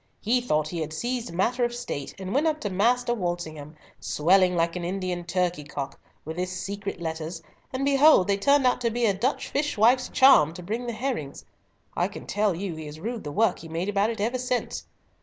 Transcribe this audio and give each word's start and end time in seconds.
He 0.19 0.41
thought 0.41 0.69
he 0.69 0.79
had 0.81 0.93
seized 0.93 1.31
matter 1.31 1.63
of 1.63 1.75
State, 1.75 2.15
and 2.17 2.33
went 2.33 2.47
up 2.47 2.59
to 2.61 2.71
Master 2.71 3.13
Walsingham, 3.13 3.75
swelling 3.99 4.55
like 4.55 4.75
an 4.75 4.83
Indian 4.83 5.23
turkey 5.23 5.63
cock, 5.63 5.99
with 6.25 6.37
his 6.37 6.51
secret 6.51 6.99
letters, 6.99 7.43
and 7.71 7.85
behold 7.85 8.27
they 8.27 8.37
turned 8.37 8.65
out 8.65 8.81
to 8.81 8.89
be 8.89 9.05
a 9.05 9.13
Dutch 9.13 9.49
fishwife's 9.49 10.09
charm 10.09 10.55
to 10.55 10.63
bring 10.63 10.87
the 10.87 10.93
herrings. 10.93 11.45
I 11.95 12.07
can 12.07 12.25
tell 12.25 12.55
you 12.55 12.73
he 12.75 12.87
has 12.87 12.99
rued 12.99 13.23
the 13.23 13.31
work 13.31 13.59
he 13.59 13.67
made 13.69 13.89
about 13.89 14.09
it 14.09 14.19
ever 14.19 14.39
since. 14.39 14.87